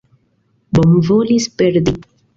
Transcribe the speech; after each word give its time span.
Bonvolis 0.79 1.49
perdi. 1.63 1.97